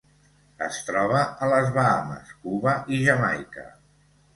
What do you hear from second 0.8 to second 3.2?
troba a les Bahames, Cuba i